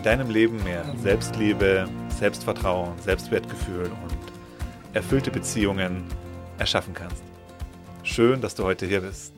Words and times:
in 0.00 0.04
deinem 0.04 0.30
Leben 0.30 0.64
mehr 0.64 0.82
Selbstliebe, 0.96 1.86
Selbstvertrauen, 2.08 2.98
Selbstwertgefühl 3.00 3.84
und 3.84 4.94
erfüllte 4.94 5.30
Beziehungen 5.30 6.04
erschaffen 6.56 6.94
kannst. 6.94 7.22
Schön, 8.02 8.40
dass 8.40 8.54
du 8.54 8.64
heute 8.64 8.86
hier 8.86 9.02
bist. 9.02 9.34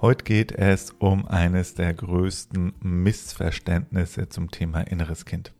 Heute 0.00 0.24
geht 0.24 0.50
es 0.50 0.90
um 0.98 1.28
eines 1.28 1.74
der 1.74 1.94
größten 1.94 2.72
Missverständnisse 2.80 4.30
zum 4.30 4.50
Thema 4.50 4.80
inneres 4.80 5.24
Kind. 5.24 5.52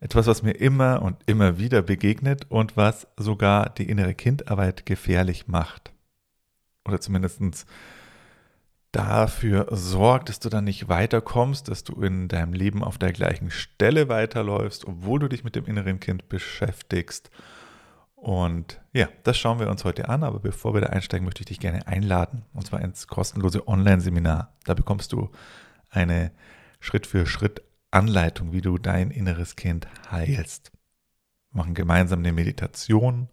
Etwas, 0.00 0.26
was 0.26 0.42
mir 0.42 0.52
immer 0.52 1.02
und 1.02 1.18
immer 1.26 1.58
wieder 1.58 1.82
begegnet 1.82 2.46
und 2.48 2.78
was 2.78 3.06
sogar 3.18 3.68
die 3.68 3.86
innere 3.86 4.14
Kindarbeit 4.14 4.86
gefährlich 4.86 5.46
macht. 5.46 5.92
Oder 6.86 7.02
zumindest 7.02 7.66
dafür 8.92 9.68
sorgt, 9.70 10.28
dass 10.28 10.40
du 10.40 10.48
dann 10.48 10.64
nicht 10.64 10.88
weiterkommst, 10.88 11.68
dass 11.68 11.84
du 11.84 12.00
in 12.02 12.28
deinem 12.28 12.52
Leben 12.52 12.82
auf 12.82 12.98
der 12.98 13.12
gleichen 13.12 13.50
Stelle 13.50 14.08
weiterläufst, 14.08 14.86
obwohl 14.86 15.18
du 15.20 15.28
dich 15.28 15.44
mit 15.44 15.54
dem 15.54 15.66
inneren 15.66 16.00
Kind 16.00 16.28
beschäftigst. 16.28 17.30
Und 18.14 18.80
ja, 18.92 19.08
das 19.22 19.38
schauen 19.38 19.60
wir 19.60 19.68
uns 19.68 19.84
heute 19.84 20.08
an. 20.08 20.24
Aber 20.24 20.40
bevor 20.40 20.74
wir 20.74 20.80
da 20.80 20.88
einsteigen, 20.88 21.24
möchte 21.24 21.42
ich 21.42 21.46
dich 21.46 21.60
gerne 21.60 21.86
einladen. 21.86 22.44
Und 22.54 22.66
zwar 22.66 22.80
ins 22.80 23.06
kostenlose 23.06 23.68
Online-Seminar. 23.68 24.54
Da 24.64 24.74
bekommst 24.74 25.12
du 25.12 25.30
eine 25.90 26.32
Schritt 26.80 27.06
für 27.06 27.26
Schritt 27.26 27.62
Anleitung, 27.90 28.52
wie 28.52 28.62
du 28.62 28.78
dein 28.78 29.10
inneres 29.10 29.56
Kind 29.56 29.86
heilst. 30.10 30.72
Wir 31.52 31.58
machen 31.58 31.74
gemeinsam 31.74 32.18
eine 32.20 32.32
Meditation 32.32 33.28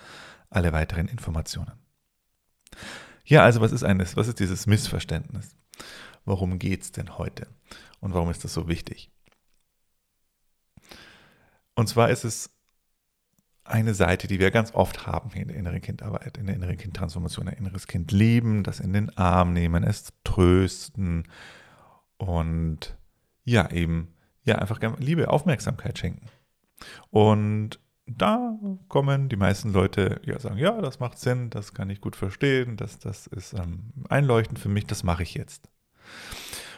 alle 0.50 0.72
weiteren 0.72 1.08
Informationen. 1.08 1.74
Ja, 3.26 3.44
also 3.44 3.62
was 3.62 3.72
ist 3.72 3.84
eines, 3.84 4.18
was 4.18 4.28
ist 4.28 4.40
dieses 4.40 4.68
Missverständnis? 4.68 5.56
Worum 6.26 6.59
geht 6.59 6.84
es 6.84 6.92
denn 6.92 7.18
heute? 7.18 7.48
Und 8.00 8.14
warum 8.14 8.30
ist 8.30 8.44
das 8.44 8.54
so 8.54 8.68
wichtig? 8.68 9.09
Und 11.76 11.90
zwar 11.90 12.12
ist 12.12 12.24
es 12.24 12.52
eine 13.64 13.94
Seite, 13.94 14.28
die 14.28 14.40
wir 14.40 14.52
ganz 14.52 14.74
oft 14.74 15.08
haben 15.08 15.31
in 15.31 15.48
der 15.48 15.58
inneren 15.58 15.81
Kindarbeit, 15.81 16.38
in 16.38 16.48
der 16.48 16.56
inneren 16.56 16.78
Kindtransformation, 16.78 17.48
ein 17.48 17.58
inneres 17.58 17.88
Kind 17.88 18.12
lieben, 18.12 18.64
das 18.64 18.80
in 18.80 18.94
den 18.94 19.16
Arm 19.18 19.54
nehmen, 19.54 19.84
es 19.84 20.14
trösten, 20.24 21.28
und 22.23 22.97
ja, 23.43 23.69
eben, 23.71 24.13
ja, 24.43 24.55
einfach 24.55 24.79
Liebe, 24.99 25.29
Aufmerksamkeit 25.29 25.97
schenken. 25.97 26.27
Und 27.09 27.79
da 28.05 28.57
kommen 28.89 29.29
die 29.29 29.35
meisten 29.35 29.71
Leute, 29.71 30.19
ja, 30.25 30.39
sagen, 30.39 30.57
ja, 30.57 30.81
das 30.81 30.99
macht 30.99 31.19
Sinn, 31.19 31.49
das 31.49 31.73
kann 31.73 31.89
ich 31.89 32.01
gut 32.01 32.16
verstehen, 32.16 32.75
das, 32.75 32.99
das 32.99 33.27
ist 33.27 33.53
ähm, 33.53 33.91
einleuchtend 34.09 34.59
für 34.59 34.69
mich, 34.69 34.85
das 34.85 35.03
mache 35.03 35.23
ich 35.23 35.33
jetzt. 35.33 35.69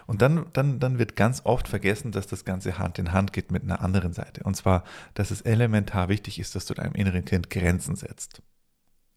Und 0.07 0.21
dann, 0.21 0.45
dann, 0.53 0.79
dann 0.79 0.99
wird 0.99 1.15
ganz 1.15 1.41
oft 1.45 1.67
vergessen, 1.67 2.11
dass 2.11 2.27
das 2.27 2.45
Ganze 2.45 2.77
Hand 2.77 2.99
in 2.99 3.11
Hand 3.11 3.33
geht 3.33 3.51
mit 3.51 3.63
einer 3.63 3.81
anderen 3.81 4.13
Seite. 4.13 4.43
Und 4.43 4.55
zwar, 4.55 4.83
dass 5.15 5.31
es 5.31 5.41
elementar 5.41 6.09
wichtig 6.09 6.39
ist, 6.39 6.53
dass 6.53 6.65
du 6.65 6.75
deinem 6.75 6.93
inneren 6.93 7.25
Kind 7.25 7.49
Grenzen 7.49 7.95
setzt. 7.95 8.43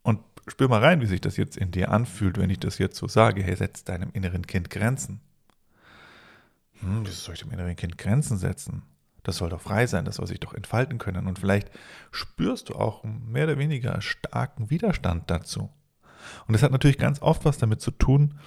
Und 0.01 0.21
spür 0.47 0.67
mal 0.67 0.81
rein, 0.81 0.99
wie 1.01 1.05
sich 1.05 1.21
das 1.21 1.37
jetzt 1.37 1.57
in 1.57 1.69
dir 1.69 1.91
anfühlt, 1.91 2.39
wenn 2.39 2.49
ich 2.49 2.59
das 2.59 2.79
jetzt 2.79 2.97
so 2.97 3.07
sage. 3.07 3.43
Hey, 3.43 3.55
setz 3.55 3.83
deinem 3.83 4.09
inneren 4.13 4.47
Kind 4.47 4.71
Grenzen. 4.71 5.21
Hm, 6.89 7.05
wieso 7.05 7.15
soll 7.15 7.35
ich 7.35 7.41
dem 7.41 7.51
inneren 7.51 7.75
Kind 7.75 7.97
Grenzen 7.97 8.37
setzen? 8.37 8.83
Das 9.23 9.37
soll 9.37 9.49
doch 9.49 9.61
frei 9.61 9.85
sein, 9.85 10.05
das 10.05 10.15
soll 10.15 10.27
sich 10.27 10.39
doch 10.39 10.53
entfalten 10.53 10.97
können. 10.97 11.27
Und 11.27 11.39
vielleicht 11.39 11.69
spürst 12.11 12.69
du 12.69 12.75
auch 12.75 13.03
mehr 13.03 13.43
oder 13.45 13.57
weniger 13.57 14.01
starken 14.01 14.69
Widerstand 14.69 15.29
dazu. 15.29 15.69
Und 16.47 16.53
das 16.53 16.63
hat 16.63 16.71
natürlich 16.71 16.97
ganz 16.97 17.21
oft 17.21 17.45
was 17.45 17.57
damit 17.57 17.81
zu 17.81 17.91
tun, 17.91 18.39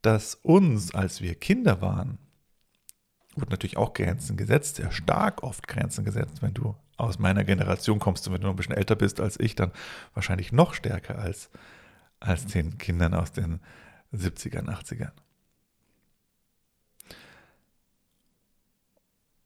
dass 0.00 0.34
uns, 0.36 0.94
als 0.94 1.20
wir 1.20 1.34
Kinder 1.34 1.80
waren, 1.80 2.18
wurden 3.34 3.50
natürlich 3.50 3.76
auch 3.76 3.92
Grenzen 3.94 4.36
gesetzt, 4.36 4.76
sehr 4.76 4.90
stark 4.90 5.42
oft 5.42 5.68
Grenzen 5.68 6.04
gesetzt. 6.04 6.42
Wenn 6.42 6.54
du 6.54 6.74
aus 6.96 7.18
meiner 7.18 7.44
Generation 7.44 7.98
kommst 7.98 8.26
und 8.26 8.34
wenn 8.34 8.40
du 8.40 8.46
noch 8.46 8.54
ein 8.54 8.56
bisschen 8.56 8.76
älter 8.76 8.96
bist 8.96 9.20
als 9.20 9.38
ich, 9.40 9.54
dann 9.54 9.72
wahrscheinlich 10.14 10.52
noch 10.52 10.74
stärker 10.74 11.18
als, 11.18 11.50
als 12.20 12.46
den 12.46 12.78
Kindern 12.78 13.14
aus 13.14 13.32
den 13.32 13.60
70ern, 14.12 14.68
80ern. 14.68 15.12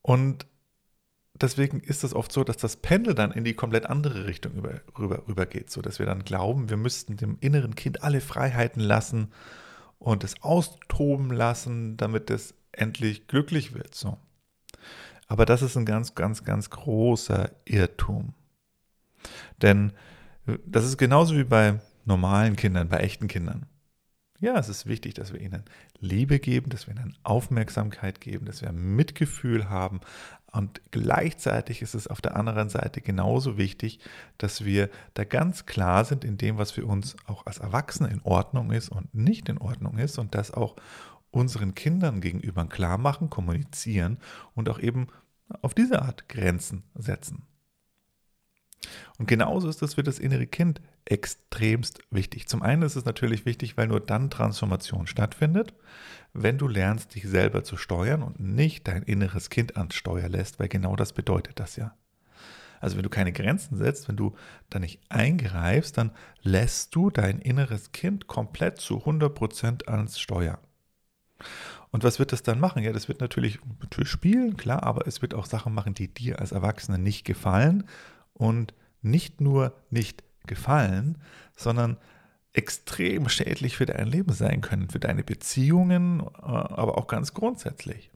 Und 0.06 0.46
deswegen 1.34 1.80
ist 1.80 2.04
es 2.04 2.14
oft 2.14 2.30
so, 2.30 2.44
dass 2.44 2.58
das 2.58 2.76
Pendel 2.76 3.12
dann 3.12 3.32
in 3.32 3.42
die 3.42 3.54
komplett 3.54 3.86
andere 3.86 4.26
Richtung 4.26 4.52
über, 4.52 4.80
rüber, 4.96 5.26
rübergeht, 5.26 5.68
so 5.68 5.82
dass 5.82 5.98
wir 5.98 6.06
dann 6.06 6.24
glauben, 6.24 6.70
wir 6.70 6.76
müssten 6.76 7.16
dem 7.16 7.38
inneren 7.40 7.74
Kind 7.74 8.04
alle 8.04 8.20
Freiheiten 8.20 8.78
lassen 8.78 9.32
und 9.98 10.22
es 10.22 10.40
austoben 10.44 11.32
lassen, 11.32 11.96
damit 11.96 12.30
es 12.30 12.54
endlich 12.70 13.26
glücklich 13.26 13.74
wird. 13.74 13.96
So. 13.96 14.16
Aber 15.26 15.44
das 15.44 15.60
ist 15.60 15.76
ein 15.76 15.86
ganz, 15.86 16.14
ganz, 16.14 16.44
ganz 16.44 16.70
großer 16.70 17.50
Irrtum. 17.64 18.34
Denn 19.60 19.92
das 20.64 20.84
ist 20.84 20.98
genauso 20.98 21.36
wie 21.36 21.42
bei 21.42 21.80
normalen 22.04 22.54
Kindern, 22.54 22.88
bei 22.88 22.98
echten 22.98 23.26
Kindern. 23.26 23.66
Ja, 24.40 24.58
es 24.58 24.68
ist 24.68 24.86
wichtig, 24.86 25.14
dass 25.14 25.32
wir 25.32 25.40
ihnen 25.40 25.64
Liebe 25.98 26.38
geben, 26.38 26.68
dass 26.70 26.86
wir 26.86 26.94
ihnen 26.94 27.16
Aufmerksamkeit 27.22 28.20
geben, 28.20 28.44
dass 28.44 28.60
wir 28.60 28.70
Mitgefühl 28.72 29.70
haben. 29.70 30.00
Und 30.52 30.80
gleichzeitig 30.90 31.82
ist 31.82 31.94
es 31.94 32.06
auf 32.06 32.20
der 32.20 32.36
anderen 32.36 32.68
Seite 32.68 33.00
genauso 33.00 33.56
wichtig, 33.56 33.98
dass 34.38 34.64
wir 34.64 34.90
da 35.14 35.24
ganz 35.24 35.66
klar 35.66 36.04
sind 36.04 36.24
in 36.24 36.36
dem, 36.36 36.58
was 36.58 36.70
für 36.70 36.86
uns 36.86 37.16
auch 37.26 37.46
als 37.46 37.58
Erwachsene 37.58 38.10
in 38.10 38.20
Ordnung 38.22 38.72
ist 38.72 38.88
und 38.90 39.14
nicht 39.14 39.48
in 39.48 39.58
Ordnung 39.58 39.98
ist 39.98 40.18
und 40.18 40.34
das 40.34 40.50
auch 40.50 40.76
unseren 41.30 41.74
Kindern 41.74 42.20
gegenüber 42.20 42.66
klar 42.66 42.98
machen, 42.98 43.30
kommunizieren 43.30 44.18
und 44.54 44.68
auch 44.68 44.78
eben 44.78 45.08
auf 45.62 45.74
diese 45.74 46.02
Art 46.02 46.28
Grenzen 46.28 46.84
setzen. 46.94 47.46
Und 49.18 49.26
genauso 49.26 49.68
ist 49.68 49.82
das 49.82 49.94
für 49.94 50.02
das 50.02 50.18
innere 50.18 50.46
Kind 50.46 50.80
extremst 51.06 52.00
wichtig. 52.10 52.48
Zum 52.48 52.62
einen 52.62 52.82
ist 52.82 52.96
es 52.96 53.04
natürlich 53.04 53.46
wichtig, 53.46 53.76
weil 53.76 53.86
nur 53.86 54.00
dann 54.00 54.28
Transformation 54.28 55.06
stattfindet, 55.06 55.72
wenn 56.32 56.58
du 56.58 56.68
lernst, 56.68 57.14
dich 57.14 57.26
selber 57.26 57.64
zu 57.64 57.76
steuern 57.76 58.22
und 58.22 58.40
nicht 58.40 58.86
dein 58.88 59.02
inneres 59.02 59.48
Kind 59.48 59.76
ans 59.76 59.94
Steuer 59.94 60.28
lässt, 60.28 60.58
weil 60.60 60.68
genau 60.68 60.96
das 60.96 61.12
bedeutet 61.12 61.58
das 61.60 61.76
ja. 61.76 61.94
Also 62.80 62.96
wenn 62.96 63.04
du 63.04 63.08
keine 63.08 63.32
Grenzen 63.32 63.76
setzt, 63.76 64.08
wenn 64.08 64.16
du 64.16 64.34
da 64.68 64.78
nicht 64.78 65.00
eingreifst, 65.08 65.96
dann 65.96 66.12
lässt 66.42 66.94
du 66.94 67.10
dein 67.10 67.38
inneres 67.38 67.92
Kind 67.92 68.26
komplett 68.26 68.78
zu 68.78 68.98
100% 68.98 69.88
ans 69.88 70.20
Steuer. 70.20 70.58
Und 71.90 72.04
was 72.04 72.18
wird 72.18 72.32
das 72.32 72.42
dann 72.42 72.60
machen? 72.60 72.82
Ja, 72.82 72.92
das 72.92 73.08
wird 73.08 73.20
natürlich, 73.20 73.58
natürlich 73.80 74.10
spielen, 74.10 74.56
klar, 74.56 74.82
aber 74.82 75.06
es 75.06 75.22
wird 75.22 75.34
auch 75.34 75.46
Sachen 75.46 75.72
machen, 75.72 75.94
die 75.94 76.12
dir 76.12 76.40
als 76.40 76.52
Erwachsene 76.52 76.98
nicht 76.98 77.24
gefallen 77.24 77.84
und 78.34 78.74
nicht 79.02 79.40
nur 79.40 79.72
nicht 79.90 80.25
gefallen, 80.46 81.18
sondern 81.56 81.98
extrem 82.52 83.28
schädlich 83.28 83.76
für 83.76 83.86
dein 83.86 84.06
Leben 84.06 84.32
sein 84.32 84.62
können, 84.62 84.88
für 84.88 84.98
deine 84.98 85.22
Beziehungen, 85.22 86.20
äh, 86.20 86.42
aber 86.42 86.96
auch 86.98 87.06
ganz 87.06 87.34
grundsätzlich. 87.34 88.10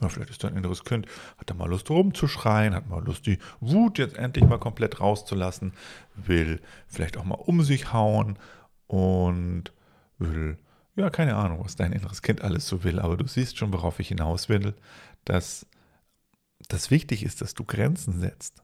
Ja, 0.00 0.08
vielleicht 0.08 0.30
ist 0.30 0.42
dein 0.42 0.56
inneres 0.56 0.84
Kind, 0.84 1.06
hat 1.36 1.50
er 1.50 1.56
mal 1.56 1.68
Lust 1.68 1.90
rumzuschreien, 1.90 2.74
hat 2.74 2.88
mal 2.88 3.04
Lust, 3.04 3.26
die 3.26 3.38
Wut 3.60 3.98
jetzt 3.98 4.16
endlich 4.16 4.46
mal 4.46 4.58
komplett 4.58 5.00
rauszulassen, 5.00 5.74
will 6.16 6.60
vielleicht 6.88 7.18
auch 7.18 7.24
mal 7.24 7.34
um 7.34 7.62
sich 7.62 7.92
hauen 7.92 8.38
und 8.86 9.72
will, 10.18 10.58
ja, 10.96 11.10
keine 11.10 11.36
Ahnung, 11.36 11.62
was 11.62 11.76
dein 11.76 11.92
inneres 11.92 12.22
Kind 12.22 12.40
alles 12.42 12.66
so 12.66 12.82
will, 12.82 12.98
aber 12.98 13.16
du 13.16 13.26
siehst 13.26 13.58
schon, 13.58 13.72
worauf 13.72 14.00
ich 14.00 14.08
hinaus 14.08 14.48
will, 14.48 14.74
dass 15.24 15.66
das 16.68 16.90
wichtig 16.90 17.22
ist, 17.22 17.42
dass 17.42 17.54
du 17.54 17.64
Grenzen 17.64 18.18
setzt. 18.18 18.62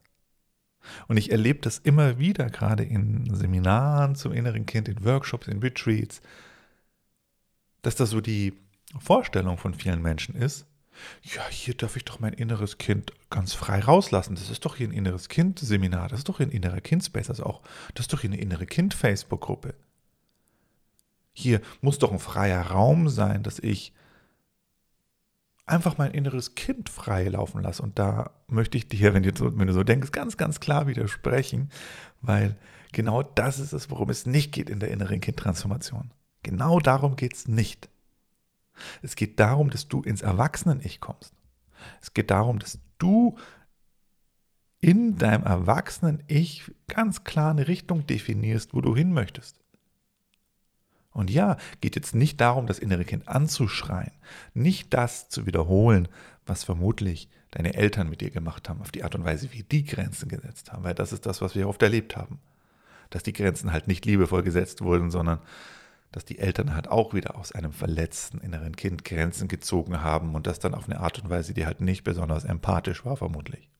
Und 1.08 1.16
ich 1.16 1.30
erlebe 1.30 1.60
das 1.60 1.78
immer 1.78 2.18
wieder, 2.18 2.50
gerade 2.50 2.84
in 2.84 3.34
Seminaren 3.34 4.14
zum 4.14 4.32
inneren 4.32 4.66
Kind, 4.66 4.88
in 4.88 5.04
Workshops, 5.04 5.48
in 5.48 5.58
Retreats, 5.60 6.20
dass 7.82 7.96
das 7.96 8.10
so 8.10 8.20
die 8.20 8.54
Vorstellung 8.98 9.58
von 9.58 9.74
vielen 9.74 10.02
Menschen 10.02 10.34
ist, 10.34 10.66
Ja, 11.22 11.46
hier 11.48 11.74
darf 11.74 11.96
ich 11.96 12.04
doch 12.04 12.20
mein 12.20 12.32
inneres 12.32 12.78
Kind 12.78 13.12
ganz 13.30 13.52
frei 13.52 13.80
rauslassen. 13.80 14.34
Das 14.34 14.50
ist 14.50 14.64
doch 14.64 14.76
hier 14.76 14.88
ein 14.88 14.92
inneres 14.92 15.28
Kind-Seminar, 15.28 16.08
das 16.08 16.20
ist 16.20 16.28
doch 16.28 16.38
hier 16.38 16.46
ein 16.46 16.52
innerer 16.52 16.80
Kind-Space, 16.80 17.30
also 17.30 17.44
auch, 17.44 17.62
das 17.94 18.04
ist 18.04 18.12
doch 18.12 18.20
hier 18.20 18.30
eine 18.30 18.40
innere 18.40 18.66
Kind-Facebook-Gruppe. 18.66 19.74
Hier 21.32 21.60
muss 21.80 21.98
doch 21.98 22.12
ein 22.12 22.18
freier 22.18 22.62
Raum 22.62 23.08
sein, 23.08 23.42
dass 23.42 23.58
ich 23.58 23.92
einfach 25.66 25.98
mein 25.98 26.12
inneres 26.12 26.54
Kind 26.54 26.88
frei 26.88 27.24
laufen 27.24 27.60
lasse. 27.62 27.82
Und 27.82 27.98
da 27.98 28.30
möchte 28.46 28.78
ich 28.78 28.88
dir, 28.88 29.12
wenn 29.12 29.22
du, 29.22 29.58
wenn 29.58 29.66
du 29.66 29.72
so 29.72 29.82
denkst, 29.82 30.12
ganz, 30.12 30.36
ganz 30.36 30.60
klar 30.60 30.86
widersprechen, 30.86 31.70
weil 32.22 32.56
genau 32.92 33.22
das 33.22 33.58
ist 33.58 33.72
es, 33.72 33.90
worum 33.90 34.08
es 34.10 34.26
nicht 34.26 34.52
geht 34.52 34.70
in 34.70 34.80
der 34.80 34.90
inneren 34.90 35.20
Kindtransformation. 35.20 36.12
Genau 36.42 36.78
darum 36.78 37.16
geht 37.16 37.34
es 37.34 37.48
nicht. 37.48 37.88
Es 39.02 39.16
geht 39.16 39.40
darum, 39.40 39.70
dass 39.70 39.88
du 39.88 40.02
ins 40.02 40.22
Erwachsenen-Ich 40.22 41.00
kommst. 41.00 41.32
Es 42.00 42.14
geht 42.14 42.30
darum, 42.30 42.58
dass 42.58 42.78
du 42.98 43.36
in 44.80 45.16
deinem 45.18 45.44
Erwachsenen-Ich 45.44 46.70
ganz 46.86 47.24
klar 47.24 47.50
eine 47.50 47.66
Richtung 47.66 48.06
definierst, 48.06 48.74
wo 48.74 48.80
du 48.80 48.94
hin 48.94 49.12
möchtest. 49.12 49.58
Und 51.16 51.30
ja, 51.30 51.56
geht 51.80 51.96
jetzt 51.96 52.14
nicht 52.14 52.42
darum, 52.42 52.66
das 52.66 52.78
innere 52.78 53.06
Kind 53.06 53.26
anzuschreien, 53.26 54.12
nicht 54.52 54.92
das 54.92 55.30
zu 55.30 55.46
wiederholen, 55.46 56.08
was 56.44 56.62
vermutlich 56.62 57.30
deine 57.52 57.72
Eltern 57.72 58.10
mit 58.10 58.20
dir 58.20 58.30
gemacht 58.30 58.68
haben, 58.68 58.82
auf 58.82 58.92
die 58.92 59.02
Art 59.02 59.14
und 59.14 59.24
Weise, 59.24 59.50
wie 59.52 59.62
die 59.62 59.86
Grenzen 59.86 60.28
gesetzt 60.28 60.74
haben, 60.74 60.84
weil 60.84 60.94
das 60.94 61.14
ist 61.14 61.24
das, 61.24 61.40
was 61.40 61.54
wir 61.54 61.70
oft 61.70 61.82
erlebt 61.82 62.18
haben. 62.18 62.38
Dass 63.08 63.22
die 63.22 63.32
Grenzen 63.32 63.72
halt 63.72 63.88
nicht 63.88 64.04
liebevoll 64.04 64.42
gesetzt 64.42 64.82
wurden, 64.82 65.10
sondern 65.10 65.38
dass 66.12 66.26
die 66.26 66.38
Eltern 66.38 66.74
halt 66.74 66.88
auch 66.88 67.14
wieder 67.14 67.36
aus 67.36 67.50
einem 67.52 67.72
verletzten 67.72 68.36
inneren 68.38 68.76
Kind 68.76 69.06
Grenzen 69.06 69.48
gezogen 69.48 70.02
haben 70.02 70.34
und 70.34 70.46
das 70.46 70.58
dann 70.58 70.74
auf 70.74 70.84
eine 70.84 71.00
Art 71.00 71.18
und 71.22 71.30
Weise, 71.30 71.54
die 71.54 71.64
halt 71.64 71.80
nicht 71.80 72.04
besonders 72.04 72.44
empathisch 72.44 73.06
war, 73.06 73.16
vermutlich. 73.16 73.70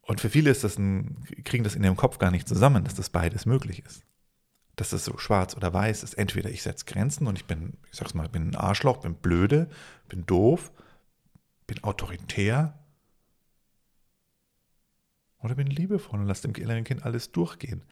Und 0.00 0.22
für 0.22 0.30
viele 0.30 0.48
ist 0.48 0.64
das 0.64 0.78
ein, 0.78 1.22
kriegen 1.44 1.64
das 1.64 1.74
in 1.74 1.84
ihrem 1.84 1.96
Kopf 1.96 2.18
gar 2.18 2.30
nicht 2.30 2.48
zusammen, 2.48 2.84
dass 2.84 2.94
das 2.94 3.10
beides 3.10 3.44
möglich 3.44 3.84
ist 3.84 4.04
dass 4.78 4.92
es 4.92 5.04
so 5.04 5.18
schwarz 5.18 5.56
oder 5.56 5.72
weiß 5.72 6.02
ist. 6.02 6.14
Entweder 6.14 6.50
ich 6.50 6.62
setze 6.62 6.84
Grenzen 6.84 7.26
und 7.26 7.36
ich 7.36 7.46
bin, 7.46 7.76
ich 7.90 7.98
sag's 7.98 8.14
mal, 8.14 8.28
bin 8.28 8.50
ein 8.50 8.56
Arschloch, 8.56 8.98
bin 8.98 9.14
blöde, 9.14 9.68
bin 10.08 10.24
doof, 10.24 10.72
bin 11.66 11.82
autoritär. 11.82 12.78
Oder 15.40 15.56
bin 15.56 15.66
liebevoll 15.66 16.20
und 16.20 16.26
lass 16.26 16.42
dem 16.42 16.54
inneren 16.54 16.84
Kind 16.84 17.04
alles 17.04 17.32
durchgehen. 17.32 17.84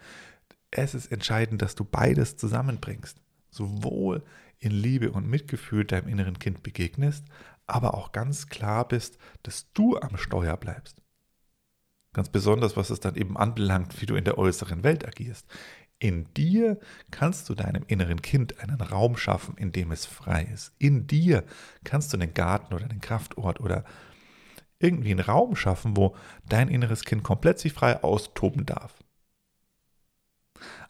Es 0.71 0.95
ist 0.95 1.11
entscheidend, 1.13 1.61
dass 1.61 1.75
du 1.75 1.85
beides 1.85 2.37
zusammenbringst. 2.37 3.21
Sowohl 3.51 4.25
in 4.59 4.71
Liebe 4.71 5.11
und 5.11 5.29
Mitgefühl 5.29 5.85
deinem 5.85 6.09
inneren 6.09 6.39
Kind 6.39 6.63
begegnest, 6.63 7.25
aber 7.67 7.95
auch 7.95 8.13
ganz 8.13 8.49
klar 8.49 8.87
bist, 8.87 9.19
dass 9.43 9.73
du 9.73 9.99
am 9.99 10.17
Steuer 10.17 10.57
bleibst. 10.57 11.03
Ganz 12.13 12.29
besonders, 12.31 12.77
was 12.77 12.91
es 12.91 13.01
dann 13.01 13.17
eben 13.17 13.37
anbelangt, 13.37 14.01
wie 14.01 14.07
du 14.07 14.15
in 14.15 14.25
der 14.25 14.39
äußeren 14.39 14.85
Welt 14.85 15.07
agierst. 15.07 15.47
In 15.99 16.33
dir 16.35 16.79
kannst 17.11 17.49
du 17.49 17.55
deinem 17.55 17.85
inneren 17.87 18.21
Kind 18.21 18.61
einen 18.61 18.81
Raum 18.81 19.17
schaffen, 19.17 19.57
in 19.57 19.73
dem 19.73 19.93
es 19.93 20.05
frei 20.05 20.45
ist. 20.53 20.75
In 20.79 21.07
dir 21.07 21.45
kannst 21.85 22.13
du 22.13 22.19
einen 22.19 22.35
Garten 22.35 22.75
oder 22.75 22.85
einen 22.85 23.01
Kraftort 23.01 23.61
oder 23.61 23.85
irgendwie 24.79 25.11
einen 25.11 25.21
Raum 25.21 25.57
schaffen, 25.57 25.97
wo 25.97 26.15
dein 26.47 26.69
inneres 26.69 27.05
Kind 27.05 27.23
komplett 27.23 27.59
sich 27.59 27.73
frei 27.73 28.03
austoben 28.03 28.67
darf. 28.67 28.95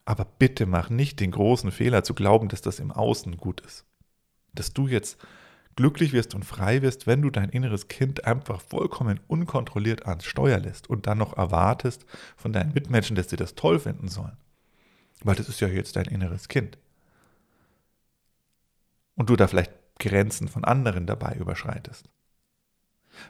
Aber 0.04 0.24
bitte 0.24 0.66
mach 0.66 0.90
nicht 0.90 1.20
den 1.20 1.30
großen 1.30 1.70
Fehler 1.70 2.02
zu 2.02 2.14
glauben, 2.14 2.48
dass 2.48 2.62
das 2.62 2.80
im 2.80 2.90
Außen 2.90 3.36
gut 3.36 3.60
ist. 3.60 3.84
Dass 4.54 4.72
du 4.72 4.88
jetzt 4.88 5.18
glücklich 5.76 6.12
wirst 6.12 6.34
und 6.34 6.44
frei 6.44 6.82
wirst, 6.82 7.06
wenn 7.06 7.22
du 7.22 7.30
dein 7.30 7.50
inneres 7.50 7.88
Kind 7.88 8.24
einfach 8.24 8.60
vollkommen 8.60 9.20
unkontrolliert 9.28 10.06
ans 10.06 10.24
Steuer 10.24 10.58
lässt 10.58 10.88
und 10.88 11.06
dann 11.06 11.18
noch 11.18 11.36
erwartest 11.36 12.06
von 12.36 12.52
deinen 12.52 12.72
Mitmenschen, 12.72 13.14
dass 13.14 13.30
sie 13.30 13.36
das 13.36 13.54
toll 13.54 13.78
finden 13.78 14.08
sollen. 14.08 14.36
Weil 15.26 15.34
das 15.34 15.48
ist 15.48 15.60
ja 15.60 15.66
jetzt 15.66 15.96
dein 15.96 16.04
inneres 16.04 16.46
Kind. 16.46 16.78
Und 19.16 19.28
du 19.28 19.34
da 19.34 19.48
vielleicht 19.48 19.72
Grenzen 19.98 20.46
von 20.46 20.64
anderen 20.64 21.06
dabei 21.06 21.34
überschreitest. 21.34 22.08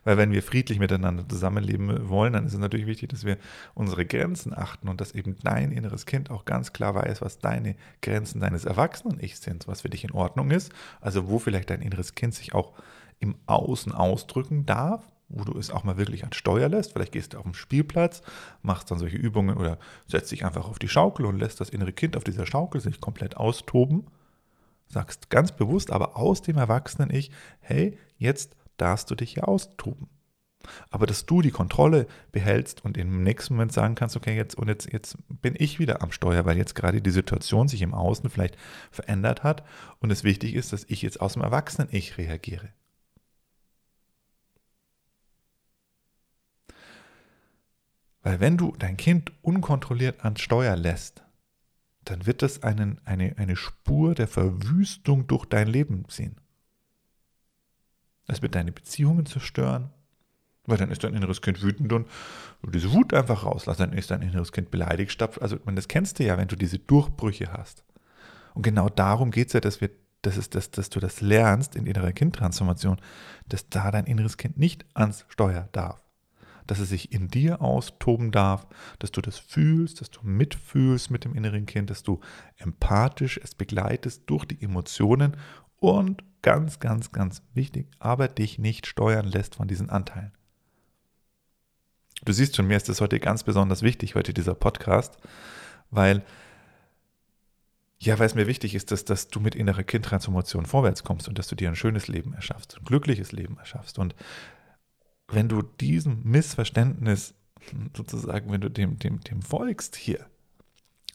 Weil 0.04 0.19
wenn 0.19 0.31
wir 0.31 0.43
friedlich 0.43 0.78
miteinander 0.78 1.26
zusammenleben 1.26 2.10
wollen, 2.10 2.34
dann 2.34 2.44
ist 2.44 2.52
es 2.52 2.58
natürlich 2.58 2.87
wichtig, 2.87 3.08
dass 3.08 3.25
wir 3.25 3.38
unsere 3.72 4.04
Grenzen 4.04 4.52
achten 4.52 4.88
und 4.88 5.00
dass 5.00 5.12
eben 5.12 5.38
dein 5.43 5.72
inneres 5.72 6.04
Kind 6.04 6.31
auch 6.31 6.44
ganz 6.44 6.75
klar 6.75 6.94
weiß, 6.94 7.22
was 7.22 7.38
deine 7.38 7.76
Grenzen 8.02 8.40
deines 8.40 8.66
Erwachsenen-Ichs 8.66 9.40
sind, 9.40 9.66
was 9.66 9.81
für 9.81 9.88
dich 9.88 10.04
in 10.04 10.12
Ordnung 10.12 10.50
ist. 10.50 10.72
Also 11.00 11.28
wo 11.28 11.38
vielleicht 11.38 11.70
dein 11.70 11.81
inneres 11.81 12.14
Kind 12.14 12.34
sich 12.34 12.52
auch 12.52 12.75
im 13.20 13.37
Außen 13.46 13.93
ausdrücken 13.93 14.66
darf 14.66 15.15
wo 15.28 15.44
du 15.44 15.58
es 15.58 15.70
auch 15.70 15.84
mal 15.84 15.96
wirklich 15.96 16.25
an 16.25 16.32
Steuer 16.32 16.69
lässt. 16.69 16.93
Vielleicht 16.93 17.12
gehst 17.12 17.34
du 17.34 17.38
auf 17.38 17.44
den 17.44 17.55
Spielplatz, 17.55 18.23
machst 18.62 18.90
dann 18.90 18.99
solche 18.99 19.17
Übungen 19.17 19.56
oder 19.56 19.78
setzt 20.06 20.31
dich 20.32 20.44
einfach 20.44 20.69
auf 20.69 20.78
die 20.78 20.88
Schaukel 20.88 21.26
und 21.26 21.38
lässt 21.38 21.61
das 21.61 21.70
innere 21.70 21.93
Kind 21.93 22.17
auf 22.17 22.25
dieser 22.25 22.46
Schaukel 22.46 22.81
sich 22.81 23.00
komplett 23.00 23.37
austoben. 23.37 24.06
Sagst 24.88 25.31
ganz 25.31 25.50
bewusst, 25.52 25.90
aber 25.90 26.17
aus 26.17 26.43
dem 26.43 26.56
Erwachsenen-Ich, 26.56 27.32
hey, 27.61 27.99
jetzt 28.19 28.55
darfst 28.76 29.11
du 29.11 29.17
dich 29.17 29.34
hier 29.34 29.49
austoben. 29.49 30.08
Aber 30.90 31.06
dass 31.06 31.26
du 31.26 31.43
die 31.43 31.50
Kontrolle 31.50 32.06
behältst 32.32 32.84
und 32.84 32.96
im 32.96 33.22
nächsten 33.22 33.55
Moment 33.55 33.72
sagen 33.72 33.94
kannst, 33.94 34.17
okay, 34.17 34.37
jetzt 34.37 34.56
und 34.56 34.69
jetzt, 34.69 34.93
jetzt 34.93 35.17
bin 35.29 35.55
ich 35.56 35.79
wieder 35.79 36.02
am 36.02 36.12
Steuer, 36.12 36.44
weil 36.44 36.56
jetzt 36.56 36.75
gerade 36.75 37.02
die 37.02 37.11
Situation 37.11 37.69
sich 37.69 37.82
im 37.82 37.94
Außen 37.94 38.31
vielleicht 38.31 38.56
verändert 38.90 39.43
hat 39.43 39.64
und 40.00 40.11
es 40.11 40.25
wichtig 40.25 40.55
ist, 40.55 40.72
dass 40.72 40.84
ich 40.88 41.02
jetzt 41.02 41.20
aus 41.20 41.34
dem 41.34 41.43
Erwachsenen-Ich 41.43 42.19
reagiere. 42.19 42.70
Weil 48.26 48.40
wenn 48.40 48.56
du 48.56 48.75
dein 48.76 48.96
Kind 48.96 49.31
unkontrolliert 49.40 50.25
ans 50.25 50.40
Steuer 50.40 50.75
lässt, 50.75 51.23
dann 52.02 52.26
wird 52.26 52.43
das 52.43 52.64
einen, 52.64 53.00
eine, 53.05 53.38
eine 53.38 53.55
Spur 53.55 54.17
der 54.17 54.26
Verwüstung 54.26 55.28
durch 55.28 55.44
dein 55.44 55.69
Leben 55.69 56.08
ziehen. 56.08 56.34
Es 58.26 58.43
wird 58.43 58.56
deine 58.56 58.73
Beziehungen 58.73 59.26
zerstören, 59.26 59.90
weil 60.64 60.76
dann 60.76 60.90
ist 60.90 61.05
dein 61.05 61.14
inneres 61.14 61.40
Kind 61.40 61.62
wütend 61.62 61.93
und 61.93 62.08
du 62.62 62.70
diese 62.73 62.93
Wut 62.93 63.14
einfach 63.14 63.44
rauslässt, 63.44 63.78
dann 63.78 63.93
ist 63.93 64.11
dein 64.11 64.23
inneres 64.23 64.50
Kind 64.50 64.72
beleidigt, 64.72 65.12
stapft. 65.12 65.40
Also, 65.40 65.58
das 65.58 65.87
kennst 65.87 66.19
du 66.19 66.25
ja, 66.25 66.37
wenn 66.37 66.49
du 66.49 66.56
diese 66.56 66.81
Durchbrüche 66.81 67.52
hast. 67.52 67.84
Und 68.55 68.62
genau 68.62 68.88
darum 68.88 69.31
geht 69.31 69.46
es 69.46 69.52
ja, 69.52 69.61
dass, 69.61 69.81
wir, 69.81 69.90
dass, 70.22 70.37
es, 70.37 70.50
dass, 70.50 70.72
dass 70.72 70.90
du 70.90 70.99
das 70.99 71.20
lernst 71.20 71.76
in 71.76 71.87
innerer 71.87 72.11
Kindtransformation, 72.11 73.00
dass 73.49 73.69
da 73.69 73.93
dein 73.93 74.06
inneres 74.06 74.37
Kind 74.37 74.58
nicht 74.58 74.84
ans 74.94 75.25
Steuer 75.29 75.69
darf 75.70 76.06
dass 76.66 76.78
es 76.78 76.88
sich 76.88 77.12
in 77.12 77.28
dir 77.28 77.60
austoben 77.60 78.31
darf, 78.32 78.67
dass 78.98 79.12
du 79.12 79.20
das 79.20 79.38
fühlst, 79.38 80.00
dass 80.00 80.10
du 80.10 80.20
mitfühlst 80.22 81.10
mit 81.10 81.24
dem 81.24 81.34
inneren 81.34 81.67
Kind, 81.67 81.91
dass 81.91 82.02
du 82.02 82.20
empathisch 82.56 83.38
es 83.43 83.55
begleitest 83.55 84.22
durch 84.26 84.44
die 84.44 84.60
Emotionen 84.62 85.36
und 85.79 86.24
ganz, 86.43 86.81
ganz, 86.81 87.12
ganz 87.12 87.43
wichtig, 87.55 87.88
aber 87.98 88.29
dich 88.29 88.58
nicht 88.58 88.86
steuern 88.86 89.26
lässt 89.26 89.56
von 89.56 89.69
diesen 89.69 89.91
Anteilen. 89.91 90.32
Du 92.24 92.32
siehst 92.32 92.56
schon, 92.56 92.67
mir 92.67 92.76
ist 92.76 92.88
das 92.88 93.00
heute 93.00 93.20
ganz 93.20 93.43
besonders 93.43 93.82
wichtig, 93.82 94.14
heute 94.14 94.32
dieser 94.32 94.55
Podcast, 94.55 95.19
weil 95.91 96.24
ja, 97.98 98.19
weil 98.19 98.26
es 98.26 98.34
mir 98.34 98.46
wichtig 98.46 98.74
ist, 98.74 98.91
dass, 98.91 99.05
dass 99.05 99.29
du 99.29 99.41
mit 99.41 99.55
innerer 99.55 99.82
Kindtransformation 99.82 100.67
vorwärts 100.67 101.02
kommst 101.02 101.29
und 101.29 101.38
dass 101.38 101.48
du 101.48 101.56
dir 101.56 101.69
ein 101.69 101.76
schönes 101.76 102.08
Leben 102.08 102.34
erschaffst, 102.34 102.76
ein 102.76 102.84
glückliches 102.84 103.32
Leben 103.32 103.56
erschaffst. 103.58 103.98
Und 103.98 104.14
wenn 105.28 105.48
du 105.48 105.62
diesem 105.62 106.22
Missverständnis 106.24 107.34
sozusagen, 107.96 108.50
wenn 108.52 108.60
du 108.60 108.70
dem, 108.70 108.98
dem, 108.98 109.20
dem 109.20 109.42
folgst 109.42 109.96
hier, 109.96 110.26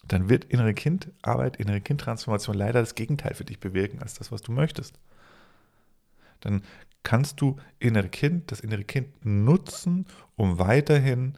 dann 0.03 0.29
wird 0.29 0.45
innere 0.45 0.73
Kindarbeit, 0.73 1.57
innere 1.57 1.81
Kindtransformation 1.81 2.57
leider 2.57 2.81
das 2.81 2.95
Gegenteil 2.95 3.33
für 3.33 3.45
dich 3.45 3.59
bewirken 3.59 4.01
als 4.01 4.15
das, 4.15 4.31
was 4.31 4.41
du 4.41 4.51
möchtest. 4.51 4.99
Dann 6.41 6.63
kannst 7.03 7.39
du 7.39 7.57
innere 7.79 8.09
Kind, 8.09 8.51
das 8.51 8.59
innere 8.59 8.83
Kind 8.83 9.25
nutzen, 9.25 10.05
um 10.35 10.59
weiterhin 10.59 11.37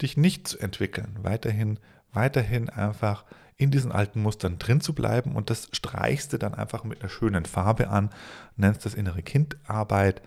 dich 0.00 0.16
nicht 0.16 0.46
zu 0.46 0.58
entwickeln, 0.58 1.18
weiterhin, 1.22 1.78
weiterhin 2.12 2.70
einfach 2.70 3.24
in 3.56 3.72
diesen 3.72 3.90
alten 3.90 4.22
Mustern 4.22 4.58
drin 4.58 4.80
zu 4.80 4.94
bleiben 4.94 5.34
und 5.34 5.50
das 5.50 5.68
streichst 5.72 6.32
du 6.32 6.38
dann 6.38 6.54
einfach 6.54 6.84
mit 6.84 7.00
einer 7.00 7.10
schönen 7.10 7.44
Farbe 7.44 7.88
an, 7.88 8.10
nennst 8.56 8.86
das 8.86 8.94
innere 8.94 9.22
Kindarbeit 9.22 10.22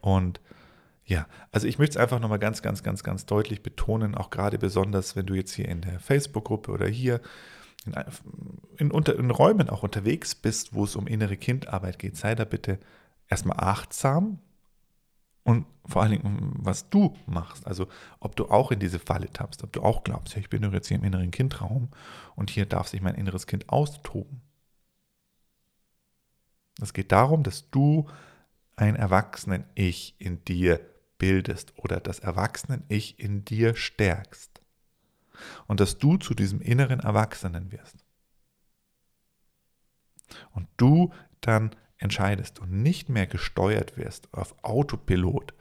und 0.00 0.40
ja, 1.04 1.26
also 1.50 1.66
ich 1.66 1.78
möchte 1.78 1.98
es 1.98 2.02
einfach 2.02 2.20
nochmal 2.20 2.38
ganz, 2.38 2.62
ganz, 2.62 2.82
ganz, 2.82 3.02
ganz 3.02 3.26
deutlich 3.26 3.62
betonen, 3.62 4.14
auch 4.14 4.30
gerade 4.30 4.58
besonders, 4.58 5.16
wenn 5.16 5.26
du 5.26 5.34
jetzt 5.34 5.52
hier 5.52 5.68
in 5.68 5.80
der 5.80 5.98
Facebook-Gruppe 5.98 6.70
oder 6.70 6.86
hier 6.86 7.20
in, 7.84 7.94
in, 8.76 8.90
unter, 8.90 9.18
in 9.18 9.30
Räumen 9.30 9.68
auch 9.68 9.82
unterwegs 9.82 10.34
bist, 10.34 10.74
wo 10.74 10.84
es 10.84 10.94
um 10.94 11.06
innere 11.06 11.36
Kindarbeit 11.36 11.98
geht, 11.98 12.16
sei 12.16 12.34
da 12.34 12.44
bitte 12.44 12.78
erstmal 13.28 13.58
achtsam 13.58 14.38
und 15.42 15.66
vor 15.86 16.02
allen 16.02 16.12
Dingen, 16.12 16.52
was 16.58 16.88
du 16.90 17.16
machst. 17.26 17.66
Also, 17.66 17.88
ob 18.20 18.36
du 18.36 18.48
auch 18.48 18.70
in 18.70 18.78
diese 18.78 19.00
Falle 19.00 19.26
tappst, 19.32 19.64
ob 19.64 19.72
du 19.72 19.82
auch 19.82 20.04
glaubst, 20.04 20.34
ja, 20.34 20.40
ich 20.40 20.48
bin 20.48 20.62
doch 20.62 20.72
jetzt 20.72 20.86
hier 20.86 20.96
im 20.96 21.04
inneren 21.04 21.32
Kindraum 21.32 21.88
und 22.36 22.50
hier 22.50 22.66
darf 22.66 22.86
sich 22.86 23.00
mein 23.00 23.16
inneres 23.16 23.48
Kind 23.48 23.68
austoben. 23.68 24.40
Es 26.80 26.92
geht 26.92 27.10
darum, 27.10 27.42
dass 27.42 27.70
du 27.70 28.08
ein 28.76 28.94
Erwachsenen-Ich 28.94 30.14
in 30.18 30.44
dir 30.44 30.80
bildest 31.22 31.72
oder 31.76 32.00
das 32.00 32.18
Erwachsenen-Ich 32.18 33.20
in 33.20 33.44
dir 33.44 33.76
stärkst. 33.76 34.60
Und 35.68 35.78
dass 35.78 35.96
du 35.98 36.16
zu 36.16 36.34
diesem 36.34 36.60
inneren 36.60 36.98
Erwachsenen 36.98 37.70
wirst. 37.70 38.04
Und 40.50 40.66
du 40.78 41.12
dann 41.40 41.76
entscheidest 41.98 42.58
und 42.58 42.72
nicht 42.72 43.08
mehr 43.08 43.28
gesteuert 43.28 43.96
wirst 43.96 44.34
auf 44.34 44.56
Autopilot 44.64 45.54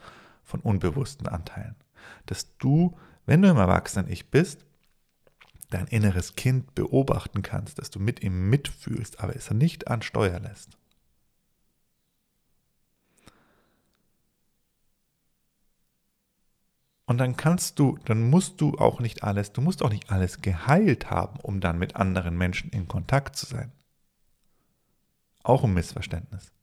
von 0.44 0.62
unbewussten 0.62 1.28
Anteilen. 1.28 1.76
Dass 2.26 2.58
du, 2.58 2.98
wenn 3.28 3.44
du 3.44 3.50
im 3.50 3.58
Erwachsenen-Ich 3.58 4.32
bist, 4.32 4.66
dein 5.70 5.86
inneres 5.86 6.36
Kind 6.36 6.74
beobachten 6.74 7.44
kannst, 7.44 7.78
dass 7.78 7.92
du 7.92 8.00
mit 8.00 8.24
ihm 8.24 8.50
mitfühlst, 8.50 9.20
aber 9.20 9.36
es 9.36 9.52
nicht 9.52 9.88
an 9.88 10.02
Steuer 10.02 10.40
lässt. 10.40 10.81
Und 17.12 17.18
dann 17.18 17.36
kannst 17.36 17.78
du, 17.78 18.00
dann 18.06 18.30
musst 18.30 18.62
du 18.62 18.78
auch 18.78 19.02
nicht 19.02 19.22
alles, 19.22 19.52
du 19.52 19.60
musst 19.60 19.84
auch 19.84 19.90
nicht 19.90 20.10
alles 20.10 20.42
geheilt 20.42 21.12
haben, 21.12 21.42
um 21.42 21.60
dann 21.60 21.78
mit 21.78 21.98
anderen 21.98 22.38
Menschen 22.38 22.70
in 22.70 22.88
Kontakt 22.88 23.36
zu 23.36 23.46
sein. 23.46 23.74
Auch 25.44 25.66
ein 25.66 25.74
Missverständnis. 25.74 26.54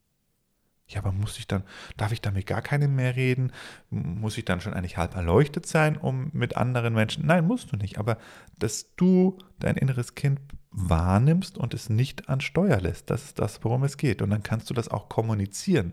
Ja, 0.87 1.01
aber 1.01 1.13
muss 1.13 1.39
ich 1.39 1.49
dann, 1.49 1.65
darf 1.99 2.13
ich 2.13 2.23
damit 2.23 2.47
gar 2.47 2.63
keinem 2.63 2.97
mehr 2.97 3.15
reden? 3.15 3.53
Muss 3.91 4.39
ich 4.39 4.47
dann 4.47 4.63
schon 4.63 4.73
eigentlich 4.73 4.97
halb 4.97 5.17
erleuchtet 5.17 5.67
sein, 5.67 5.99
um 5.99 6.31
mit 6.33 6.57
anderen 6.57 6.95
Menschen? 6.95 7.27
Nein, 7.27 7.47
musst 7.47 7.71
du 7.71 7.77
nicht. 7.77 7.99
Aber 7.99 8.17
dass 8.59 8.95
du 8.97 9.37
dein 9.59 9.77
inneres 9.77 10.15
Kind 10.15 10.41
wahrnimmst 10.71 11.59
und 11.59 11.75
es 11.75 11.89
nicht 11.89 12.29
an 12.29 12.41
Steuer 12.41 12.81
lässt, 12.81 13.11
das 13.11 13.25
ist 13.25 13.39
das, 13.39 13.65
worum 13.65 13.85
es 13.85 13.97
geht. 13.97 14.23
Und 14.23 14.31
dann 14.31 14.43
kannst 14.43 14.71
du 14.71 14.75
das 14.75 14.89
auch 14.89 15.09
kommunizieren. 15.09 15.93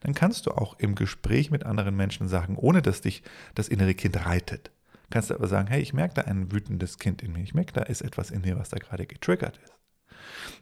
Dann 0.00 0.14
kannst 0.14 0.46
du 0.46 0.52
auch 0.52 0.78
im 0.78 0.94
Gespräch 0.94 1.50
mit 1.50 1.64
anderen 1.64 1.96
Menschen 1.96 2.28
sagen, 2.28 2.56
ohne 2.56 2.82
dass 2.82 3.00
dich 3.00 3.22
das 3.54 3.68
innere 3.68 3.94
Kind 3.94 4.24
reitet. 4.24 4.70
Kannst 5.10 5.30
du 5.30 5.34
aber 5.34 5.48
sagen, 5.48 5.68
hey, 5.68 5.80
ich 5.80 5.92
merke 5.92 6.14
da 6.14 6.22
ein 6.22 6.52
wütendes 6.52 6.98
Kind 6.98 7.22
in 7.22 7.32
mir. 7.32 7.42
Ich 7.42 7.54
merke, 7.54 7.72
da 7.72 7.82
ist 7.82 8.02
etwas 8.02 8.30
in 8.30 8.42
mir, 8.42 8.58
was 8.58 8.70
da 8.70 8.78
gerade 8.78 9.06
getriggert 9.06 9.58
ist. 9.62 9.72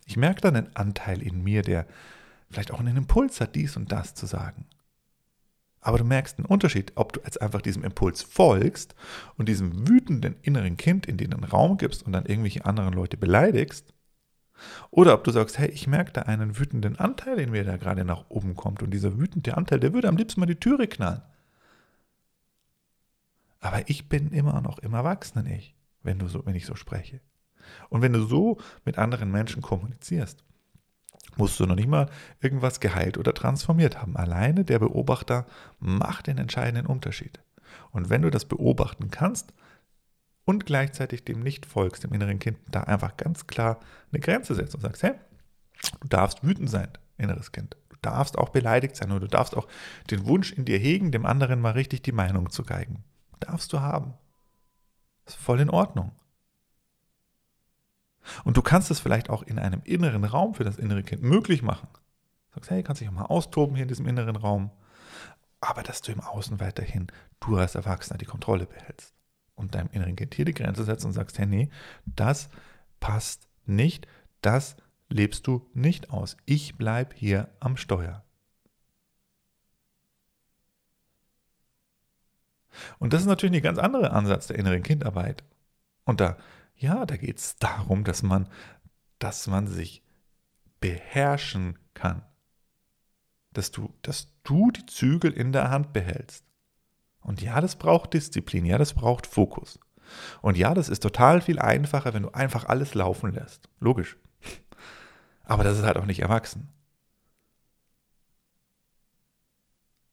Ich 0.06 0.16
merke 0.16 0.40
da 0.40 0.48
einen 0.48 0.74
Anteil 0.76 1.22
in 1.22 1.42
mir, 1.42 1.62
der 1.62 1.86
vielleicht 2.50 2.72
auch 2.72 2.80
einen 2.80 2.96
Impuls 2.96 3.40
hat, 3.40 3.54
dies 3.54 3.76
und 3.76 3.92
das 3.92 4.14
zu 4.14 4.26
sagen. 4.26 4.66
Aber 5.82 5.98
du 5.98 6.04
merkst 6.04 6.38
einen 6.38 6.46
Unterschied, 6.46 6.92
ob 6.94 7.12
du 7.12 7.20
jetzt 7.24 7.42
einfach 7.42 7.60
diesem 7.60 7.84
Impuls 7.84 8.22
folgst 8.22 8.94
und 9.36 9.48
diesem 9.48 9.88
wütenden 9.88 10.36
inneren 10.40 10.76
Kind 10.76 11.06
in 11.06 11.18
den 11.18 11.32
Raum 11.44 11.76
gibst 11.76 12.04
und 12.04 12.12
dann 12.12 12.24
irgendwelche 12.24 12.64
anderen 12.64 12.94
Leute 12.94 13.16
beleidigst, 13.18 13.92
oder 14.90 15.14
ob 15.14 15.24
du 15.24 15.30
sagst, 15.30 15.58
hey, 15.58 15.68
ich 15.70 15.86
merke 15.86 16.12
da 16.12 16.22
einen 16.22 16.58
wütenden 16.58 16.96
Anteil 16.96 17.38
in 17.40 17.50
mir, 17.50 17.64
der 17.64 17.78
gerade 17.78 18.04
nach 18.04 18.26
oben 18.28 18.54
kommt 18.54 18.82
und 18.82 18.90
dieser 18.90 19.18
wütende 19.18 19.56
Anteil, 19.56 19.80
der 19.80 19.92
würde 19.92 20.08
am 20.08 20.16
liebsten 20.16 20.40
mal 20.40 20.46
die 20.46 20.54
Türe 20.54 20.86
knallen. 20.86 21.22
Aber 23.60 23.88
ich 23.88 24.08
bin 24.08 24.30
immer 24.30 24.60
noch 24.60 24.78
im 24.78 24.94
Erwachsenen-Ich, 24.94 25.74
wenn, 26.02 26.26
so, 26.28 26.44
wenn 26.46 26.54
ich 26.54 26.66
so 26.66 26.74
spreche. 26.74 27.20
Und 27.88 28.02
wenn 28.02 28.12
du 28.12 28.24
so 28.24 28.58
mit 28.84 28.98
anderen 28.98 29.30
Menschen 29.30 29.62
kommunizierst, 29.62 30.44
musst 31.36 31.58
du 31.58 31.66
noch 31.66 31.76
nicht 31.76 31.88
mal 31.88 32.08
irgendwas 32.40 32.80
geheilt 32.80 33.18
oder 33.18 33.34
transformiert 33.34 34.00
haben. 34.00 34.16
Alleine 34.16 34.64
der 34.64 34.78
Beobachter 34.78 35.46
macht 35.78 36.26
den 36.26 36.38
entscheidenden 36.38 36.86
Unterschied. 36.86 37.40
Und 37.90 38.10
wenn 38.10 38.22
du 38.22 38.30
das 38.30 38.44
beobachten 38.44 39.10
kannst 39.10 39.52
und 40.44 40.66
gleichzeitig 40.66 41.24
dem 41.24 41.40
nicht 41.40 41.66
folgst, 41.66 42.04
dem 42.04 42.12
inneren 42.12 42.38
Kind, 42.38 42.58
da 42.70 42.82
einfach 42.82 43.16
ganz 43.16 43.46
klar 43.46 43.80
eine 44.10 44.20
Grenze 44.20 44.54
setzt 44.54 44.74
und 44.74 44.80
sagst, 44.80 45.02
hey, 45.02 45.14
du 46.00 46.08
darfst 46.08 46.44
wütend 46.44 46.70
sein, 46.70 46.88
inneres 47.16 47.52
Kind. 47.52 47.76
Du 47.88 47.96
darfst 48.02 48.36
auch 48.38 48.50
beleidigt 48.50 48.96
sein 48.96 49.10
oder 49.10 49.20
du 49.20 49.28
darfst 49.28 49.56
auch 49.56 49.68
den 50.10 50.26
Wunsch 50.26 50.52
in 50.52 50.64
dir 50.64 50.78
hegen, 50.78 51.12
dem 51.12 51.26
anderen 51.26 51.60
mal 51.60 51.72
richtig 51.72 52.02
die 52.02 52.12
Meinung 52.12 52.50
zu 52.50 52.62
geigen. 52.62 53.04
Darfst 53.40 53.72
du 53.72 53.80
haben. 53.80 54.14
Ist 55.26 55.36
voll 55.36 55.60
in 55.60 55.70
Ordnung. 55.70 56.12
Und 58.44 58.56
du 58.56 58.62
kannst 58.62 58.90
es 58.90 59.00
vielleicht 59.00 59.30
auch 59.30 59.42
in 59.42 59.58
einem 59.58 59.82
inneren 59.84 60.24
Raum 60.24 60.54
für 60.54 60.64
das 60.64 60.78
innere 60.78 61.02
Kind 61.02 61.22
möglich 61.22 61.62
machen. 61.62 61.88
Du 61.92 62.54
sagst, 62.56 62.70
hey, 62.70 62.82
kannst 62.82 63.00
dich 63.00 63.08
auch 63.08 63.12
mal 63.12 63.24
austoben 63.24 63.74
hier 63.74 63.82
in 63.82 63.88
diesem 63.88 64.06
inneren 64.06 64.36
Raum. 64.36 64.70
Aber 65.60 65.82
dass 65.82 66.02
du 66.02 66.12
im 66.12 66.20
Außen 66.20 66.60
weiterhin, 66.60 67.06
du 67.40 67.56
als 67.56 67.74
Erwachsener, 67.74 68.18
die 68.18 68.26
Kontrolle 68.26 68.66
behältst. 68.66 69.14
Und 69.54 69.74
deinem 69.74 69.90
inneren 69.92 70.16
Kind 70.16 70.34
hier 70.34 70.44
die 70.44 70.54
Grenze 70.54 70.84
setzt 70.84 71.04
und 71.04 71.12
sagst, 71.12 71.38
hey, 71.38 71.46
nee, 71.46 71.70
das 72.04 72.48
passt 73.00 73.48
nicht, 73.64 74.06
das 74.40 74.76
lebst 75.08 75.46
du 75.46 75.68
nicht 75.74 76.10
aus. 76.10 76.36
Ich 76.46 76.76
bleibe 76.76 77.14
hier 77.14 77.48
am 77.60 77.76
Steuer. 77.76 78.24
Und 82.98 83.12
das 83.12 83.20
ist 83.20 83.26
natürlich 83.26 83.56
ein 83.56 83.62
ganz 83.62 83.78
anderer 83.78 84.12
Ansatz 84.12 84.46
der 84.46 84.58
inneren 84.58 84.82
Kindarbeit. 84.82 85.44
Und 86.04 86.20
da 86.20 86.36
ja, 86.82 87.06
da 87.06 87.16
geht 87.16 87.38
es 87.38 87.56
darum, 87.56 88.04
dass 88.04 88.22
man, 88.22 88.48
dass 89.18 89.46
man 89.46 89.66
sich 89.66 90.02
beherrschen 90.80 91.78
kann. 91.94 92.22
Dass 93.52 93.70
du, 93.70 93.94
dass 94.02 94.32
du 94.44 94.70
die 94.70 94.86
Zügel 94.86 95.32
in 95.32 95.52
der 95.52 95.70
Hand 95.70 95.92
behältst. 95.92 96.44
Und 97.20 97.40
ja, 97.40 97.60
das 97.60 97.76
braucht 97.76 98.14
Disziplin, 98.14 98.64
ja, 98.64 98.78
das 98.78 98.94
braucht 98.94 99.26
Fokus. 99.26 99.78
Und 100.40 100.56
ja, 100.56 100.74
das 100.74 100.88
ist 100.88 101.02
total 101.02 101.40
viel 101.40 101.58
einfacher, 101.58 102.12
wenn 102.12 102.24
du 102.24 102.30
einfach 102.30 102.64
alles 102.64 102.94
laufen 102.94 103.32
lässt. 103.32 103.68
Logisch. 103.78 104.16
Aber 105.44 105.64
das 105.64 105.78
ist 105.78 105.84
halt 105.84 105.96
auch 105.96 106.06
nicht 106.06 106.20
erwachsen. 106.20 106.68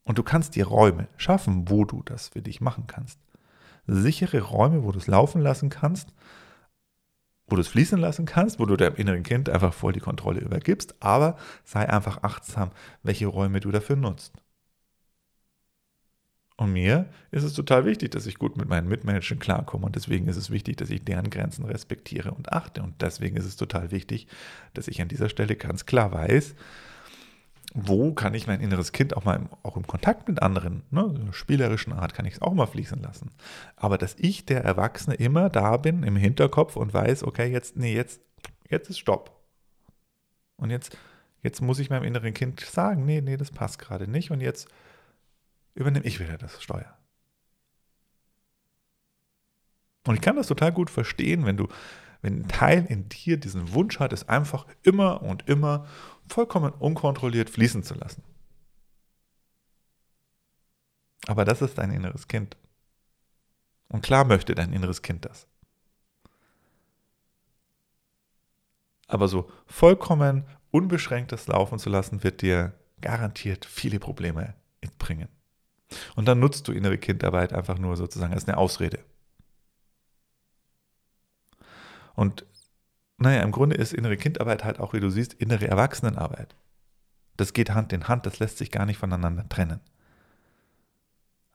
Und 0.04 0.18
du 0.18 0.24
kannst 0.24 0.56
dir 0.56 0.66
Räume 0.66 1.08
schaffen, 1.18 1.70
wo 1.70 1.86
du 1.86 2.02
das 2.04 2.30
für 2.30 2.42
dich 2.42 2.62
machen 2.62 2.88
kannst. 2.88 3.20
Sichere 3.86 4.42
Räume, 4.42 4.84
wo 4.84 4.92
du 4.92 4.98
es 4.98 5.08
laufen 5.08 5.42
lassen 5.42 5.70
kannst, 5.70 6.14
wo 7.50 7.56
du 7.56 7.62
es 7.62 7.68
fließen 7.68 8.00
lassen 8.00 8.26
kannst, 8.26 8.60
wo 8.60 8.66
du 8.66 8.76
deinem 8.76 8.96
inneren 8.96 9.24
Kind 9.24 9.50
einfach 9.50 9.74
voll 9.74 9.94
die 9.94 10.00
Kontrolle 10.00 10.42
übergibst, 10.42 10.96
aber 11.02 11.38
sei 11.64 11.90
einfach 11.90 12.24
achtsam, 12.24 12.72
welche 13.04 13.28
Räume 13.28 13.60
du 13.60 13.72
dafür 13.72 13.96
nutzt. 13.96 14.34
Und 16.60 16.74
mir 16.74 17.06
ist 17.32 17.44
es 17.44 17.54
total 17.54 17.86
wichtig, 17.86 18.12
dass 18.12 18.26
ich 18.26 18.38
gut 18.38 18.58
mit 18.58 18.68
meinen 18.68 18.90
Mitmenschen 18.90 19.40
klarkomme 19.40 19.86
und 19.86 19.96
deswegen 19.96 20.28
ist 20.28 20.36
es 20.36 20.52
wichtig, 20.52 20.76
dass 20.76 20.90
ich 20.90 21.06
deren 21.06 21.30
Grenzen 21.30 21.64
respektiere 21.64 22.32
und 22.32 22.52
achte 22.52 22.84
und 22.84 23.02
deswegen 23.02 23.38
ist 23.38 23.46
es 23.46 23.56
total 23.56 23.92
wichtig, 23.92 24.28
dass 24.74 24.90
ich 24.90 25.02
an 25.02 25.08
dieser 25.08 25.30
Stelle 25.30 25.56
ganz 25.56 25.86
klar 25.86 26.12
weiß, 26.12 26.56
wo 27.74 28.14
kann 28.14 28.34
ich 28.34 28.48
mein 28.48 28.62
inneres 28.62 28.92
Kind 28.92 29.16
auch 29.16 29.26
mal 29.26 29.36
im, 29.36 29.50
auch 29.62 29.78
im 29.78 29.86
Kontakt 29.86 30.28
mit 30.28 30.42
anderen, 30.42 30.84
ne, 30.90 31.28
spielerischen 31.32 31.94
Art 31.94 32.14
kann 32.14 32.26
ich 32.26 32.36
es 32.36 32.42
auch 32.42 32.54
mal 32.54 32.66
fließen 32.66 33.00
lassen. 33.02 33.32
Aber 33.76 33.98
dass 33.98 34.16
ich, 34.18 34.46
der 34.46 34.64
Erwachsene, 34.64 35.16
immer 35.16 35.50
da 35.50 35.78
bin 35.78 36.04
im 36.04 36.16
Hinterkopf 36.16 36.76
und 36.76 36.94
weiß, 36.94 37.24
okay, 37.24 37.52
jetzt, 37.52 37.78
nee, 37.78 37.94
jetzt, 37.94 38.22
jetzt 38.70 38.90
ist 38.90 38.98
Stopp. 39.00 39.40
Und 40.58 40.72
jetzt, 40.72 40.98
jetzt 41.44 41.62
muss 41.62 41.80
ich 41.80 41.90
meinem 41.90 42.04
inneren 42.04 42.34
Kind 42.34 42.60
sagen, 42.60 43.06
nee, 43.06 43.22
nee, 43.22 43.38
das 43.38 43.52
passt 43.52 43.80
gerade 43.80 44.08
nicht 44.08 44.32
und 44.32 44.42
jetzt 44.42 44.68
übernehme 45.76 46.06
ich 46.06 46.20
wieder 46.20 46.38
das 46.38 46.62
Steuer. 46.62 46.98
Und 50.08 50.16
ich 50.16 50.22
kann 50.22 50.36
das 50.36 50.48
total 50.48 50.72
gut 50.72 50.90
verstehen, 50.90 51.46
wenn 51.46 51.58
du, 51.58 51.68
wenn 52.22 52.42
ein 52.42 52.48
Teil 52.48 52.86
in 52.90 53.10
dir 53.10 53.38
diesen 53.38 53.74
Wunsch 53.74 54.00
hat, 54.00 54.12
es 54.12 54.28
einfach 54.28 54.66
immer 54.82 55.22
und 55.22 55.48
immer 55.48 55.86
vollkommen 56.30 56.72
unkontrolliert 56.74 57.50
fließen 57.50 57.84
zu 57.84 57.94
lassen. 57.96 58.24
Aber 61.28 61.46
das 61.46 61.62
ist 61.62 61.78
dein 61.78 61.92
inneres 61.92 62.28
Kind. 62.28 62.58
Und 63.90 64.02
klar 64.02 64.26
möchte 64.26 64.56
dein 64.56 64.74
inneres 64.74 65.02
Kind 65.02 65.26
das. 65.26 65.48
Aber 69.08 69.28
so 69.28 69.50
vollkommen 69.66 70.46
unbeschränktes 70.72 71.48
Laufen 71.48 71.80
zu 71.80 71.90
lassen, 71.90 72.24
wird 72.24 72.42
dir 72.42 72.74
garantiert 73.02 73.66
viele 73.66 74.00
Probleme 74.00 74.54
bringen. 75.00 75.28
Und 76.16 76.26
dann 76.28 76.40
nutzt 76.40 76.68
du 76.68 76.72
innere 76.72 77.00
Kindarbeit 77.00 77.54
einfach 77.54 77.80
nur 77.80 77.98
sozusagen 77.98 78.34
als 78.34 78.48
eine 78.48 78.58
Ausrede. 78.58 79.00
Und 82.16 82.46
naja, 83.20 83.42
im 83.42 83.52
Grunde 83.52 83.76
ist 83.76 83.94
innere 83.94 84.18
Kindarbeit 84.18 84.64
halt 84.64 84.80
auch, 84.80 84.94
wie 84.94 85.00
du 85.00 85.10
siehst, 85.10 85.34
innere 85.34 85.68
Erwachsenenarbeit. 85.68 86.56
Das 87.38 87.54
geht 87.54 87.72
Hand 87.72 87.94
in 87.94 88.08
Hand, 88.08 88.26
das 88.26 88.40
lässt 88.40 88.58
sich 88.58 88.72
gar 88.72 88.86
nicht 88.86 88.98
voneinander 88.98 89.48
trennen. 89.48 89.82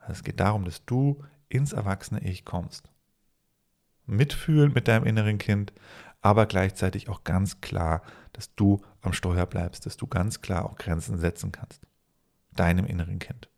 Es 0.09 0.23
geht 0.23 0.41
darum, 0.41 0.65
dass 0.65 0.85
du 0.85 1.23
ins 1.49 1.73
erwachsene 1.73 2.23
Ich 2.23 2.45
kommst. 2.45 2.91
Mitfühlen 4.07 4.73
mit 4.73 4.89
deinem 4.89 5.05
inneren 5.05 5.39
Kind, 5.39 5.73
aber 6.21 6.47
gleichzeitig 6.47 7.09
auch 7.09 7.25
ganz 7.25 7.61
klar, 7.61 8.03
dass 8.33 8.55
du 8.55 8.83
am 9.01 9.13
Steuer 9.13 9.47
bleibst, 9.47 9.87
dass 9.87 9.97
du 9.97 10.07
ganz 10.07 10.41
klar 10.41 10.67
auch 10.67 10.77
Grenzen 10.77 11.19
setzen 11.19 11.53
kannst. 11.53 11.83
Deinem 12.53 12.87
inneren 12.87 13.19
Kind. 13.19 13.49